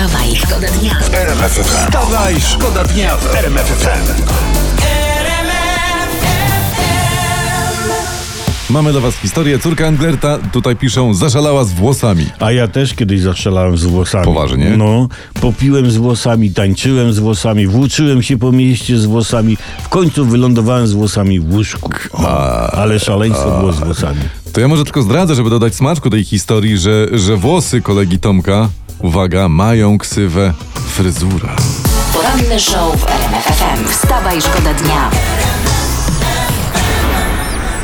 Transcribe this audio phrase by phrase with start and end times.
[0.00, 0.94] Wstawaj, szkoda dnia.
[1.62, 4.22] Wstawaj, szkoda dnia w RMF FM.
[8.70, 9.58] Mamy dla was historię.
[9.58, 12.26] Córka Anglerta, tutaj piszą, zaszalała z włosami.
[12.38, 14.24] A ja też kiedyś zastrzelałem z włosami.
[14.24, 14.74] Poważnie?
[14.76, 15.08] No,
[15.40, 19.56] popiłem z włosami, tańczyłem z włosami, włóczyłem się po mieście z włosami.
[19.82, 21.90] W końcu wylądowałem z włosami w łóżku.
[22.12, 24.20] O, ale szaleństwo było z włosami.
[24.52, 28.68] To ja może tylko zdradzę, żeby dodać smaczku tej historii, że, że włosy kolegi Tomka,
[29.02, 31.56] uwaga, mają ksywę fryzura.
[32.14, 33.88] Poranny show w RMF FM.
[33.88, 35.10] Wstawaj, szkoda dnia.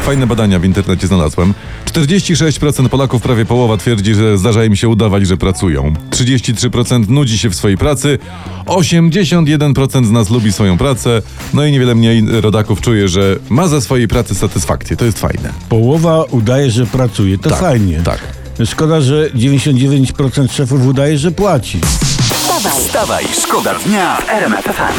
[0.07, 1.55] Fajne badania w internecie znalazłem.
[1.93, 5.93] 46% Polaków, prawie połowa twierdzi, że zdarza im się udawać, że pracują.
[6.11, 8.19] 33% nudzi się w swojej pracy.
[8.67, 11.23] 81% z nas lubi swoją pracę.
[11.55, 14.97] No i niewiele mniej rodaków czuje, że ma ze swojej pracy satysfakcję.
[14.97, 15.53] To jest fajne.
[15.69, 17.39] Połowa udaje, że pracuje.
[17.39, 18.01] To Tak, fajnie.
[18.05, 18.19] tak.
[18.65, 21.81] Szkoda, że 99% szefów udaje, że płaci.
[21.81, 24.97] Wstawaj, Wstawaj, szkoda dnia w RMF FM.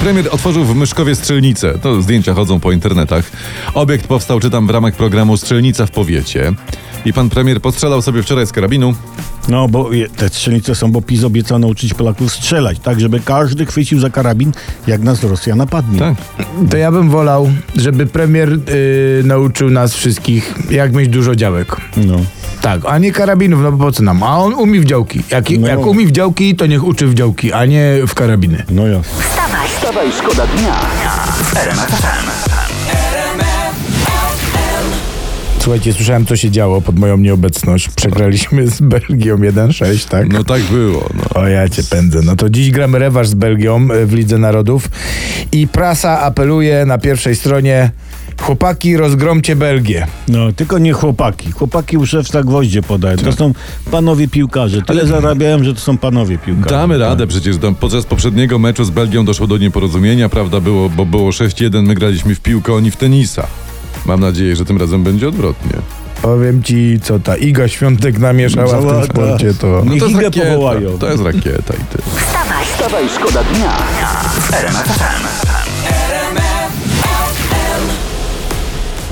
[0.00, 1.78] Premier otworzył w Myszkowie strzelnicę.
[1.78, 3.30] To zdjęcia chodzą po internetach.
[3.74, 6.52] Obiekt powstał, czytam, w ramach programu Strzelnica w powiecie.
[7.04, 8.94] I pan premier postrzelał sobie wczoraj z karabinu.
[9.48, 14.00] No, bo te strzelnice są, bo PiS obiecał nauczyć Polaków strzelać, tak żeby każdy chwycił
[14.00, 14.52] za karabin,
[14.86, 15.98] jak nas Rosja napadnie.
[15.98, 16.14] Tak.
[16.70, 21.76] To ja bym wolał, żeby premier y, nauczył nas wszystkich, jak mieć dużo działek.
[21.96, 22.16] No.
[22.60, 24.22] Tak, a nie karabinów, no bo po co nam?
[24.22, 25.22] A on umie w działki.
[25.30, 25.68] Jak, No.
[25.68, 28.64] jak umie w działki, to niech uczy w działki, a nie w karabiny.
[28.70, 29.02] No ja.
[29.02, 30.74] wstawaj, Wstawaj, szkoda dnia
[31.42, 32.57] w
[35.68, 37.88] Słuchajcie, słyszałem, co się działo pod moją nieobecność.
[37.88, 40.32] Przegraliśmy z Belgią 1-6, tak?
[40.32, 41.08] No tak było.
[41.14, 41.40] No.
[41.42, 42.20] O ja cię pędzę.
[42.24, 44.88] No to dziś gramy rewanż z Belgią y, w Lidze Narodów
[45.52, 47.90] i prasa apeluje na pierwszej stronie
[48.40, 50.06] chłopaki, rozgromcie Belgię.
[50.28, 51.52] No, tylko nie chłopaki.
[51.52, 53.16] Chłopaki u szewca gwoździe podają.
[53.16, 53.52] To są
[53.90, 54.82] panowie piłkarze.
[54.82, 56.76] Tyle zarabiają, że to są panowie piłkarze.
[56.76, 57.56] Damy radę przecież.
[57.56, 60.60] Tam podczas poprzedniego meczu z Belgią doszło do nieporozumienia, prawda?
[60.60, 63.46] Było, bo było 6-1, my graliśmy w piłkę, oni w tenisa.
[64.06, 65.72] Mam nadzieję, że tym razem będzie odwrotnie.
[66.22, 69.82] Powiem ci, co ta Iga Świątek namieszała w tym sporcie, to...
[69.86, 70.46] Niech to jest Igę rakieta.
[70.46, 70.98] powołają.
[70.98, 71.98] To jest rakieta i ty.
[72.26, 73.76] wstawaj, Wstawaj, szkoda dnia.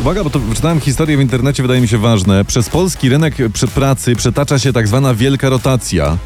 [0.01, 2.45] Uwaga, bo to wyczytałem historię w internecie, wydaje mi się ważne.
[2.45, 6.19] Przez polski rynek przed pracy przetacza się tak zwana wielka rotacja.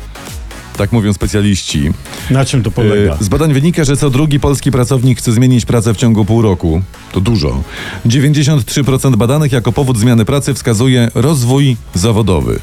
[0.77, 1.91] Tak mówią specjaliści.
[2.31, 3.13] Na czym to polega?
[3.15, 6.43] E, Z badań wynika, że co drugi polski pracownik chce zmienić pracę w ciągu pół
[6.43, 6.83] roku.
[7.13, 7.63] To dużo.
[8.07, 12.61] 93% badanych jako powód zmiany pracy wskazuje rozwój zawodowy.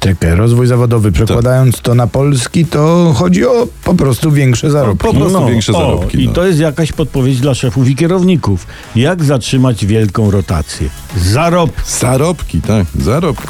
[0.00, 1.12] Czekaj, rozwój zawodowy.
[1.12, 5.06] Przekładając to na polski, to chodzi o po prostu większe zarobki.
[5.06, 6.22] Po prostu większe o, zarobki.
[6.22, 6.32] I no.
[6.32, 8.66] to jest jakaś podpowiedź dla szefów i kierowników.
[8.96, 10.88] Jak zatrzymać wielką rotację?
[11.16, 11.70] Zarob.
[11.86, 13.48] Zarobki, tak, zarobki.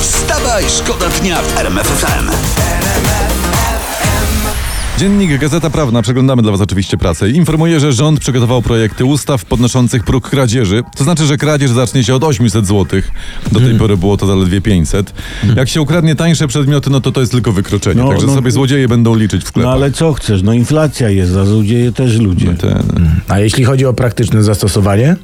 [0.00, 2.30] Wstawaj, szkoda dnia w RMF FM.
[4.98, 10.04] Dziennik Gazeta Prawna, przeglądamy dla Was oczywiście pracę, informuje, że rząd przygotował projekty ustaw podnoszących
[10.04, 10.82] próg kradzieży.
[10.96, 13.00] To znaczy, że kradzież zacznie się od 800 zł.
[13.52, 15.12] Do tej pory było to zaledwie 500.
[15.56, 18.02] Jak się ukradnie tańsze przedmioty, no to to jest tylko wykroczenie.
[18.02, 18.34] No, Także no.
[18.34, 19.72] sobie złodzieje będą liczyć w No sklepach.
[19.72, 20.42] ale co chcesz?
[20.42, 22.54] No inflacja jest, a złodzieje też ludzie.
[22.54, 22.82] Ten,
[23.28, 25.16] A jeśli chodzi o praktyczne zastosowanie?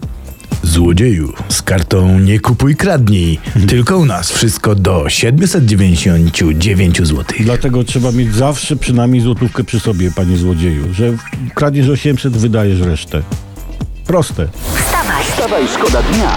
[0.62, 3.40] Złodzieju, z kartą nie kupuj, kradnij.
[3.68, 7.24] Tylko u nas wszystko do 799 zł.
[7.40, 11.12] Dlatego trzeba mieć zawsze przynajmniej złotówkę przy sobie, panie złodzieju, że
[11.54, 13.22] kradziesz 800, wydajesz resztę.
[14.06, 14.48] Proste.
[14.76, 16.36] wstawaj, Wstawaj, szkoda dnia.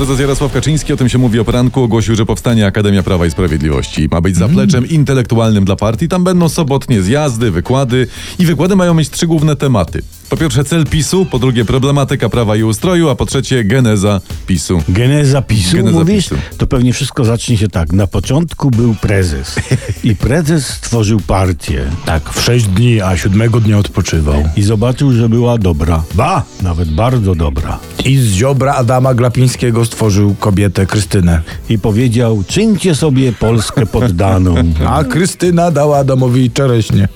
[0.00, 3.30] Prezes Jarosław Kaczyński, o tym się mówi o poranku, ogłosił, że powstanie Akademia Prawa i
[3.30, 4.08] Sprawiedliwości.
[4.10, 6.08] Ma być zapleczem intelektualnym dla partii.
[6.08, 8.06] Tam będą sobotnie zjazdy, wykłady
[8.38, 10.02] i wykłady mają mieć trzy główne tematy.
[10.30, 14.82] Po pierwsze cel PiSu, po drugie problematyka prawa i ustroju, a po trzecie geneza PiSu.
[14.88, 16.24] Geneza PiSu, Geneza mówisz?
[16.28, 16.34] PiSu.
[16.58, 17.92] To pewnie wszystko zacznie się tak.
[17.92, 19.56] Na początku był prezes
[20.04, 24.42] i prezes stworzył partię Tak, w 6 dni, a siódmego dnia odpoczywał.
[24.56, 26.02] i zobaczył, że była dobra.
[26.14, 26.42] Ba!
[26.62, 27.78] Nawet bardzo dobra.
[28.04, 31.42] I z ziobra Adama Glapińskiego stworzył kobietę Krystynę.
[31.68, 34.54] I powiedział, czyńcie sobie Polskę poddaną.
[34.88, 37.08] A Krystyna dała Adamowi czereśnie.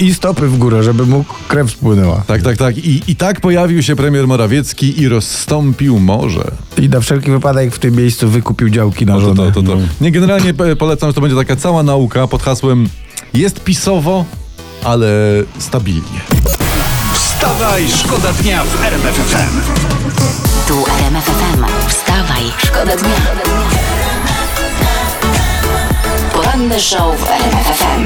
[0.00, 2.22] I, I stopy w górę, żeby mu krew spłynęła.
[2.26, 2.78] Tak, tak, tak.
[2.78, 6.50] I, I tak pojawił się premier Morawiecki i rozstąpił morze.
[6.78, 9.52] I na wszelki wypadek w tym miejscu wykupił działki na No to, żonę.
[9.52, 9.78] to, to, to.
[10.00, 12.88] Nie, generalnie pe- polecam, że to będzie taka cała nauka pod hasłem
[13.34, 14.24] jest pisowo,
[14.84, 15.08] ale
[15.58, 16.20] stabilnie.
[17.14, 19.60] Wstawaj, szkoda dnia w RMF FM.
[20.68, 21.64] tu RMF FM.
[21.88, 23.16] Wstawaj, szkoda dnia.
[26.32, 28.04] Poranny show w RMF FM.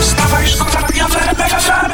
[0.00, 1.87] Wstawaj, szkoda dnia w RMF FM.